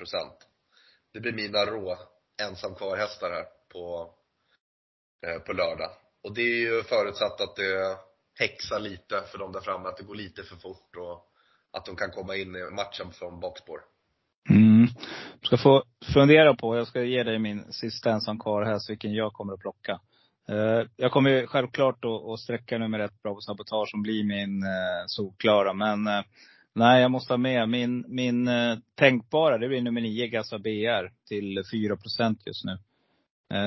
[1.13, 1.99] Det blir mina rå
[2.43, 4.15] ensam kvar hästar här på,
[5.27, 5.91] eh, på lördag.
[6.23, 7.99] Och det är ju förutsatt att det
[8.35, 11.26] häxar lite för dem där framme, att det går lite för fort och
[11.77, 13.81] att de kan komma in i matchen från bakspår.
[14.51, 14.87] Mm.
[15.41, 15.85] Du ska få
[16.15, 19.61] fundera på, jag ska ge dig min sista ensam kvar häst, vilken jag kommer att
[19.61, 20.01] plocka.
[20.49, 24.63] Eh, jag kommer ju självklart att, att sträcka nummer ett, Bravo Sabotage, som blir min
[24.63, 25.73] uh, solklara.
[25.73, 26.23] Men eh,
[26.73, 28.51] nej, jag måste ha med min, min
[28.95, 32.79] tänkbara, det blir nummer nio, Gassa BR, till 4 procent just nu.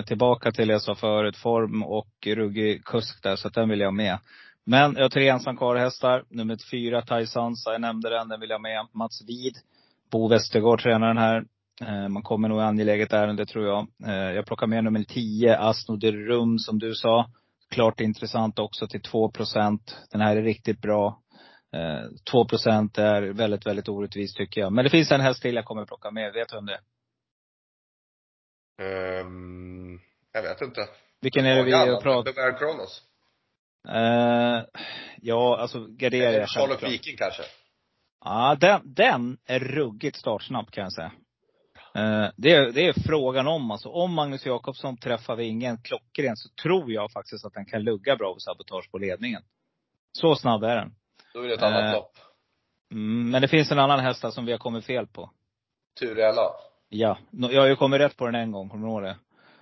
[0.08, 3.80] Tillbaka till det jag sa förut, form och ruggig kusk där, så att den vill
[3.80, 4.20] jag ha med.
[4.70, 6.24] Men jag har tre ensam kvar-hästar.
[6.30, 8.88] Nummer fyra, Taisansa, jag nämnde den, den vill jag med.
[8.92, 9.58] Mats Wid,
[10.12, 11.46] Bo Westergård tränar den här.
[11.82, 13.88] Eh, man kommer nog i angeläget ärende tror jag.
[14.06, 17.30] Eh, jag plockar med nummer 10, Asno de Rum som du sa.
[17.70, 19.98] Klart intressant också till 2 procent.
[20.12, 21.22] Den här är riktigt bra.
[21.74, 22.02] Eh,
[22.32, 24.74] 2 procent är väldigt, väldigt orättvist tycker jag.
[24.74, 26.34] Men det finns en häst till jag kommer plocka med.
[26.34, 26.82] Vet du vem det är?
[29.22, 30.00] Ehm,
[30.34, 30.82] jag vet inte.
[31.22, 33.09] Vilken är det vi pratar Kronos?
[33.88, 34.64] Eh,
[35.22, 36.84] ja, alltså Gardera Eller Charlotte.
[36.84, 37.44] Viking kanske?
[38.26, 41.12] Ja, den, den är ruggigt startsnabb kan jag säga.
[41.96, 43.90] Eh, det, är, det är frågan om alltså.
[43.90, 48.40] Om Magnus Jakobsson träffar vingen klockren så tror jag faktiskt att den kan lugga Bravo
[48.40, 49.42] Sabotage på ledningen.
[50.12, 50.92] Så snabb är den.
[51.34, 51.94] Då är det ett annat Eh.
[51.94, 52.12] lopp.
[52.92, 55.32] Mm, men det finns en annan häst som vi har kommit fel på.
[56.00, 56.52] Turella.
[56.90, 59.18] Ja, jag har ju kommit rätt på den en gång, kommer du ihåg det?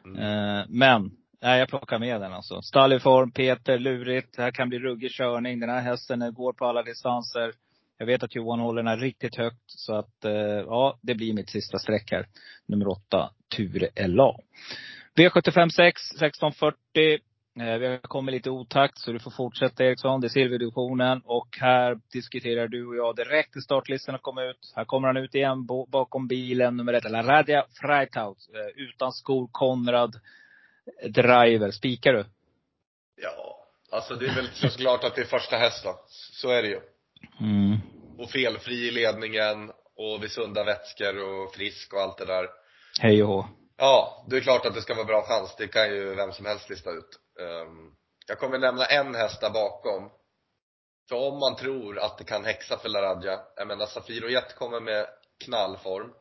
[0.05, 0.19] Mm.
[0.59, 2.61] Eh, men, nej jag plockar med den alltså.
[2.61, 4.35] Stall i form, Peter, lurigt.
[4.35, 5.59] Det här kan bli ruggig körning.
[5.59, 7.53] Den här hästen går på alla distanser.
[7.97, 9.63] Jag vet att Johan håller den här riktigt högt.
[9.65, 12.25] Så att, eh, ja, det blir mitt sista streck här.
[12.65, 14.35] Nummer åtta, Ture LA.
[15.15, 17.19] V75 6, 1640.
[17.53, 20.21] Vi har kommit lite i otakt, så du får fortsätta Eriksson.
[20.21, 21.21] Det är silverdivisionen.
[21.25, 24.73] Och här diskuterar du och jag direkt när startlistorna kommer ut.
[24.75, 27.11] Här kommer han ut igen bakom bilen, nummer ett.
[27.11, 28.37] La Radja Freitaut.
[28.53, 30.15] Eh, utan skor, Konrad.
[31.09, 31.71] Driver.
[31.71, 32.25] Spikar du?
[33.21, 36.03] Ja, alltså det är väl såklart att det är första häst då.
[36.07, 36.81] Så är det ju.
[37.41, 37.77] Mm.
[38.17, 42.49] Och felfri i ledningen och vid sunda vätskor och frisk och allt det där.
[43.01, 43.45] Hej och hå.
[43.77, 45.55] Ja, det är klart att det ska vara bra chans.
[45.57, 47.19] Det kan ju vem som helst lista ut.
[47.41, 47.91] Ehm,
[48.27, 50.11] Jag kommer nämna en häst där bakom.
[51.09, 54.79] För om man tror att det kan häxa för Laradja, jag menar Safiro Jet kommer
[54.79, 55.07] med
[55.45, 56.13] knallform.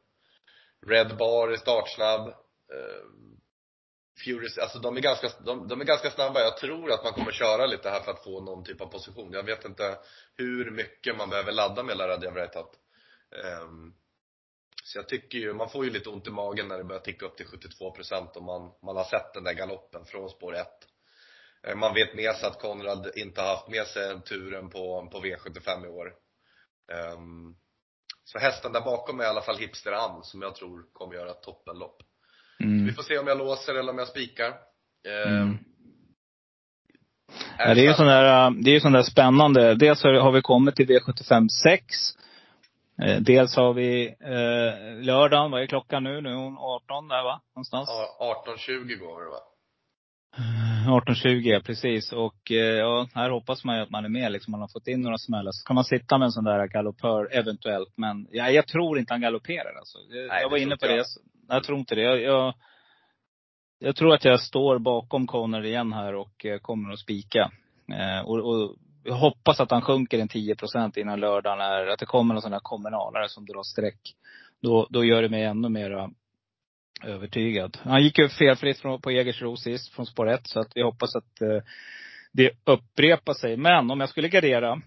[0.87, 2.35] Red Bar är startsnabb.
[4.25, 6.41] Furious, alltså de är ganska, de, de är ganska snabba.
[6.41, 9.33] Jag tror att man kommer köra lite här för att få någon typ av position.
[9.33, 9.99] Jag vet inte
[10.37, 12.71] hur mycket man behöver ladda med Lara Vretat.
[13.31, 13.95] Um, ehm,
[14.85, 17.27] så jag tycker ju, man får ju lite ont i magen när det börjar ticka
[17.27, 20.67] upp till 72% och man, man har sett den där galoppen från spår 1.
[21.63, 25.21] Eh, man vet med sig att Konrad inte har haft med sig turen på, på
[25.21, 26.15] V75 i år.
[27.15, 27.57] Um,
[28.25, 31.31] så hästen där bakom är i alla fall Hipster Am som jag tror kommer göra
[31.31, 32.03] ett toppenlopp.
[32.61, 32.87] Mm.
[32.87, 34.49] Vi får se om jag låser eller om jag spikar.
[35.27, 35.59] Um, mm.
[37.59, 39.75] Ja, det är ju sån där, det är ju sån där spännande.
[39.75, 41.85] Dels har vi kommit till V75 6.
[43.03, 46.21] Eh, dels har vi eh, lördagen, vad är klockan nu?
[46.21, 47.41] Nu är hon 18 där va?
[47.57, 47.89] Någonstans?
[48.19, 49.41] Ja, 18.20 går det va?
[50.87, 52.13] 18.20 ja, precis.
[52.13, 54.51] Och eh, ja, här hoppas man ju att man är med liksom.
[54.51, 55.53] Man har fått in några smällar.
[55.53, 57.93] Så kan man sitta med en sån där galoppör eventuellt.
[57.97, 59.99] Men ja, jag tror inte han galopperar alltså.
[60.11, 60.99] Jag, Nej, jag var inne på jag.
[60.99, 61.05] det.
[61.49, 62.03] Jag tror inte det.
[62.03, 62.55] Jag, jag,
[63.79, 67.51] jag, tror att jag står bakom Conor igen här och eh, kommer att spika.
[67.93, 71.99] Eh, och, och jag hoppas att han sjunker en 10 procent innan lördagen är, att
[71.99, 74.01] det kommer någon sån där kommunalare som drar streck.
[74.63, 76.11] Då, då gör det mig ännu mera
[77.05, 77.79] övertygad.
[77.83, 80.41] Han gick ju felfritt från, på Jägersro sist, från spår 1.
[80.47, 81.63] Så att vi hoppas att eh,
[82.33, 83.57] det upprepar sig.
[83.57, 84.81] Men om jag skulle gardera.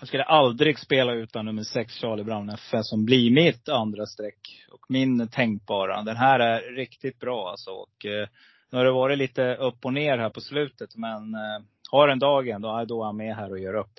[0.00, 4.66] Jag skulle aldrig spela utan nummer 6, Charlie Brown FS, som blir mitt andra streck.
[4.72, 6.02] Och min tänkbara.
[6.02, 7.70] Den här är riktigt bra alltså.
[7.70, 8.28] Och, eh,
[8.70, 10.96] nu har det varit lite upp och ner här på slutet.
[10.96, 13.92] Men eh, har en dagen, då, då är han med här och gör upp.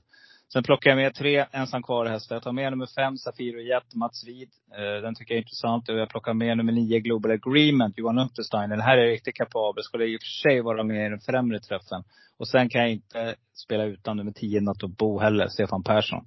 [0.53, 2.35] Sen plockar jag med tre ensam kvar hästar.
[2.35, 4.49] Jag tar med nummer fem, Safiro Jet, Mats Wid.
[4.77, 5.89] Eh, den tycker jag är intressant.
[5.89, 8.69] Och jag plockar med nummer nio, Global Agreement, Johan Unterstein.
[8.69, 9.83] Den här är riktigt kapabel.
[9.83, 12.03] Skulle i och för sig vara med i den främre träffen.
[12.37, 16.25] Och sen kan jag inte spela utan nummer tio, Nato Bo heller, Stefan Persson.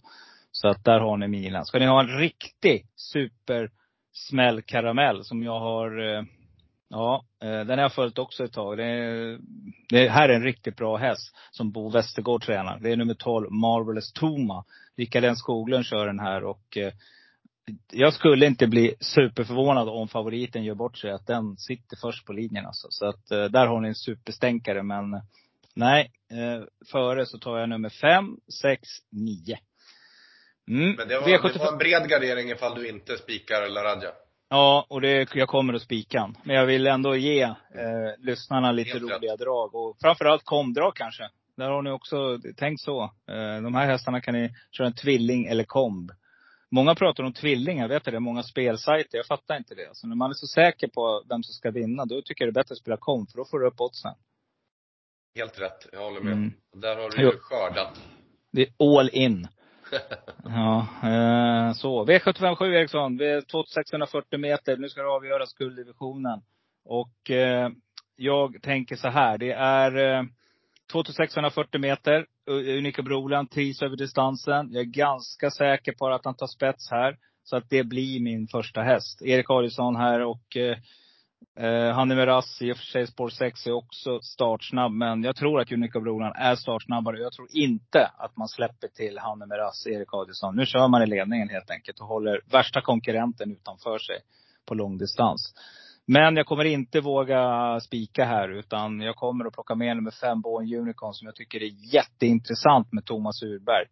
[0.53, 1.65] Så att där har ni mina.
[1.65, 3.71] Ska ni ha en riktig super
[5.25, 6.23] som jag har eh,
[6.93, 8.77] Ja, eh, den har jag följt också ett tag.
[8.77, 9.39] Det, är,
[9.89, 12.79] det här är en riktigt bra häst som Bo Westergård tränar.
[12.81, 14.65] Det är nummer 12, Marvelous Toma.
[14.97, 16.93] Rickard Skoglund kör den här och eh,
[17.93, 21.11] jag skulle inte bli superförvånad om favoriten gör bort sig.
[21.11, 22.87] Att den sitter först på linjen alltså.
[22.91, 24.83] Så att eh, där har ni en superstänkare.
[24.83, 25.21] Men
[25.75, 26.11] nej,
[26.93, 29.59] före så tar jag nummer 5, 6, 9.
[30.69, 30.95] Mm.
[30.97, 31.53] Men det var, V75...
[31.53, 34.11] det var en bred gardering ifall du inte spikar Laradja.
[34.53, 37.55] Ja, och det, jag kommer att spika Men jag vill ändå ge eh,
[38.19, 39.41] lyssnarna lite Helt roliga rätt.
[39.41, 39.75] drag.
[39.75, 41.31] Och framförallt komdrag kanske.
[41.57, 43.03] Där har ni också tänkt så.
[43.03, 46.13] Eh, de här hästarna kan ni köra en tvilling eller komb.
[46.71, 48.21] Många pratar om tvillingar, vet du det?
[48.21, 49.19] Många spelsajter.
[49.19, 49.89] Jag fattar inte det.
[49.93, 52.61] Så när man är så säker på vem som ska vinna, då tycker jag det
[52.61, 53.31] är bättre att spela komb.
[53.31, 54.15] För då får du upp oddsen.
[55.37, 55.87] Helt rätt.
[55.93, 56.33] Jag håller med.
[56.33, 56.53] Mm.
[56.77, 58.01] Där har du ju skördat.
[58.53, 59.49] Det är all in
[60.45, 62.05] ja, eh, så.
[62.05, 63.19] V757 Eriksson.
[63.19, 64.77] 2640 meter.
[64.77, 66.43] Nu ska det avgöras gulddivisionen.
[66.85, 67.71] Och eh,
[68.17, 69.39] jag tänker så här.
[69.39, 70.25] Det är eh,
[70.93, 72.27] 2640 meter.
[72.47, 74.69] Unika Broland trivs över distansen.
[74.73, 77.17] Jag är ganska säker på att han tar spets här.
[77.45, 79.23] Så att det blir min första häst.
[79.23, 80.77] Erik Adielsson här och eh,
[81.59, 84.93] eh, är med rass i och för sig spår 6, är också startsnabb.
[84.93, 87.19] Men jag tror att Unica Broland är startsnabbare.
[87.19, 90.57] Jag tror inte att man släpper till Hanne med rass, Erik Adielsson.
[90.57, 94.17] Nu kör man i ledningen helt enkelt och håller värsta konkurrenten utanför sig
[94.67, 95.55] på långdistans.
[96.07, 98.49] Men jag kommer inte våga spika här.
[98.49, 102.93] Utan jag kommer att plocka med nummer 5, Born Unicorn, som jag tycker är jätteintressant
[102.93, 103.87] med Thomas Urberg.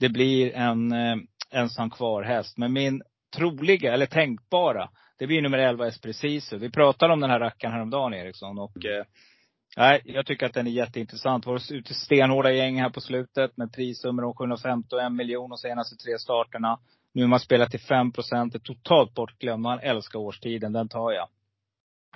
[0.00, 1.16] Det blir en eh,
[1.50, 2.58] ensam kvar häst.
[2.58, 3.02] Men min
[3.36, 4.88] troliga, eller tänkbara,
[5.20, 6.56] det blir nummer 11 Espreciso.
[6.56, 8.58] Vi pratade om den här rackaren häromdagen Eriksson.
[8.58, 9.04] Och, eh,
[9.76, 11.46] nej, jag tycker att den är jätteintressant.
[11.46, 16.18] Var ute stenhårda gäng här på slutet med prissummor om 751 miljoner de senaste tre
[16.18, 16.78] starterna.
[17.14, 18.54] Nu har man spelat till 5 procent.
[18.54, 19.62] är totalt bortglömd.
[19.62, 20.72] Man älskar årstiden.
[20.72, 21.28] Den tar jag.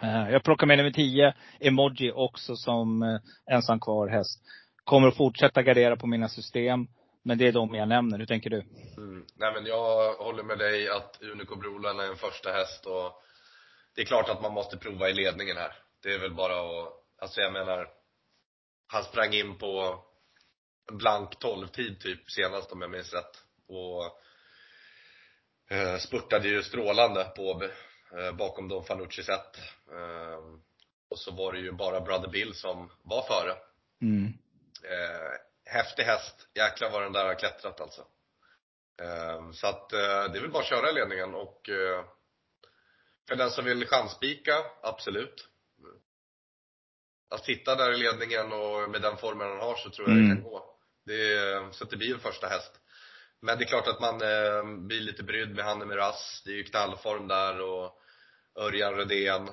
[0.03, 3.19] Eh, jag plockar med nummer 10, Emoji, också som eh,
[3.55, 4.40] ensam kvar häst.
[4.85, 6.87] Kommer att fortsätta gardera på mina system.
[7.27, 8.19] Men det är de jag nämner.
[8.19, 8.65] Hur tänker du?
[8.97, 9.27] Mm.
[9.35, 13.23] Nej men jag håller med dig att Unico Brolan är en första häst och
[13.95, 15.73] det är klart att man måste prova i ledningen här.
[16.03, 17.89] Det är väl bara att, alltså jag menar,
[18.87, 20.05] han sprang in på
[20.93, 23.45] blank 12-tid typ senast om jag minns rätt.
[23.69, 24.05] Och
[25.77, 27.69] eh, spurtade ju strålande på
[28.19, 29.57] eh, bakom Don Fanucci set.
[29.93, 30.39] Eh,
[31.11, 33.57] och så var det ju bara Brother Bill som var före.
[34.03, 34.25] Mm.
[34.83, 36.49] Eh, häftig häst.
[36.55, 38.07] Jäklar vad den där har klättrat alltså.
[39.03, 42.05] Ehm, så att eh, det är väl bara att köra i ledningen och eh,
[43.29, 45.49] för den som vill chansspika, absolut.
[47.31, 50.29] att sitta där i ledningen och med den formen han har så tror jag Mm.
[50.29, 50.77] det kan gå.
[51.07, 52.81] Det, så att det blir en första häst.
[53.41, 56.43] Men det är klart att man eh, blir lite brydd med Hanne Miraz.
[56.45, 58.01] Det är ju knallform där och
[58.59, 59.49] Örjan Rödén.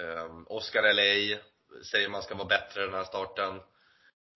[0.00, 1.38] Eh, Oscar LA
[1.84, 3.60] säger man ska vara bättre den här starten.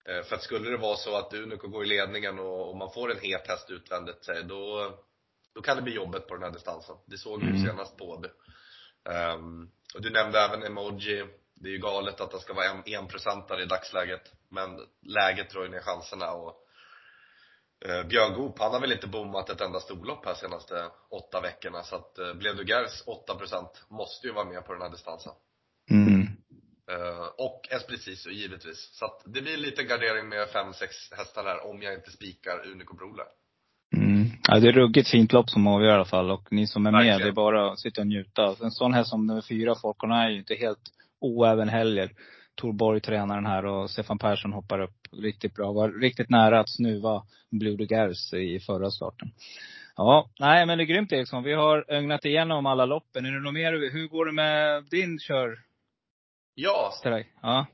[0.09, 2.91] Eh, för att skulle det vara så att Unico går i ledningen och, och man
[2.91, 4.91] får en het häst utvändigt säg, då,
[5.55, 6.95] då kan det bli jobbet på den här distansen.
[7.05, 7.65] Det såg vi ju Mm.
[7.65, 8.27] senast på Åby.
[9.09, 11.25] Ehm, och du nämnde även Emoji.
[11.55, 14.31] Det är ju galet att det ska vara en enprocentare i dagsläget.
[14.49, 16.55] Men läget drar ju ner chanserna och
[17.85, 21.83] eh, Björn Goop, han har väl inte bommat ett enda storlopp här senaste åtta veckorna.
[21.83, 25.33] Så att eh, Blev du Gers 8% måste ju vara med på den här distansen.
[25.91, 26.14] Mm.
[26.91, 28.89] Eh, och Espresso givetvis.
[28.93, 32.67] Så att det blir en liten gardering med 5-6 hästar här om jag inte spikar
[32.71, 33.25] Unico Broler.
[33.95, 34.27] Mm.
[34.47, 36.31] Ja, det är ruggigt fint lopp som avgör i alla fall.
[36.31, 37.21] Och ni som är med, Verkligen.
[37.21, 38.55] det är bara att sitta och njuta.
[38.63, 42.11] En sån här som nummer fyra, Falcon är ju inte helt oäven heller.
[42.55, 45.71] Tor Borg tränaren här och Stefan Persson hoppar upp riktigt bra.
[45.71, 49.31] Var riktigt nära att snuva Blue de Gers i förra starten.
[49.95, 51.43] Ja, nej men det är grymt Eriksson.
[51.43, 53.25] Vi har ögnat igenom alla loppen.
[53.25, 53.91] Är det något mer?
[53.91, 55.64] Hur går det med din kör?
[56.55, 56.93] Ja,
[57.41, 57.65] Ja.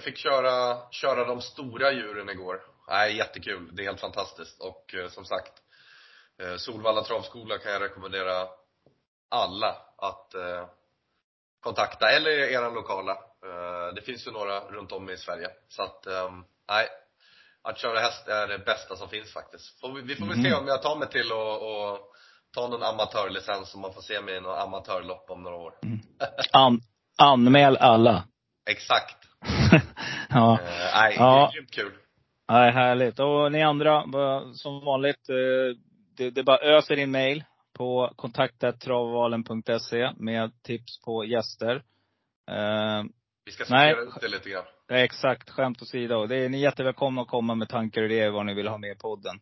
[0.00, 2.60] Fick köra, köra de stora djuren igår.
[2.88, 3.76] Nej, jättekul.
[3.76, 4.60] Det är helt fantastiskt.
[4.60, 5.52] Och eh, som sagt,
[6.42, 8.48] eh, Solvalla travskola kan jag rekommendera
[9.30, 10.66] alla att eh,
[11.60, 13.16] kontakta, eller era lokala.
[13.94, 15.48] Det finns ju några runt om i Sverige.
[15.68, 16.30] Så att, eh,
[16.68, 16.88] nej.
[17.62, 19.80] Att köra häst är det bästa som finns faktiskt.
[19.80, 20.58] Får vi, vi får väl se Mhm.
[20.58, 21.98] om jag tar mig till och, och
[22.54, 25.74] ta någon amatörlicens så man får se mig i något amatörlopp om några år.
[26.52, 26.80] An,
[27.20, 28.24] anmäl alla.
[28.70, 29.16] Exakt.
[30.28, 30.52] ja.
[30.52, 31.50] Eh, nej, Ja.
[31.52, 31.92] det är grymt kul.
[32.48, 33.18] Nej, härligt.
[33.18, 34.04] Och ni andra,
[34.54, 35.34] som vanligt, eh,
[36.16, 37.44] det, det bara öser in mail
[37.78, 41.74] på kontaktettravvalen.se med tips på gäster.
[42.50, 43.02] Eh,
[43.44, 44.64] Vi ska sortera ut det lite grann.
[44.92, 46.26] Exakt, skämt åsido.
[46.26, 48.78] Det är, ni är jättevälkomna att komma med tankar och idéer vad ni vill ha
[48.78, 49.40] med i podden.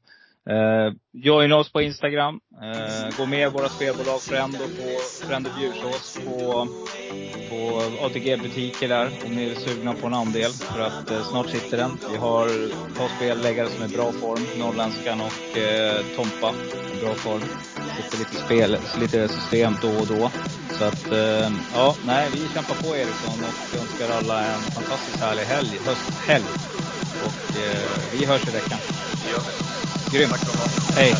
[0.50, 2.40] Eh, joina oss på Instagram.
[2.62, 6.68] Eh, gå med i våra spelbolag Frendo på Frendo Bjursås på,
[7.50, 10.50] på ATG-butiker där om ni är sugna på en andel.
[10.50, 11.90] För att eh, snart sitter den.
[12.10, 12.48] Vi har
[12.94, 14.46] två spelläggare som är i bra form.
[14.58, 16.54] Norrländskan och eh, Tompa.
[16.96, 17.42] i Bra form.
[17.96, 20.30] Sitter lite spel, lite system då och då.
[20.78, 25.42] Så att, eh, ja, nej, vi kämpar på Eriksson och önskar alla en fantastiskt härlig
[25.42, 26.44] helg, hösthelg.
[27.24, 28.78] Och eh, vi hörs i veckan.
[30.10, 30.38] Grymt.
[30.94, 31.14] Hej.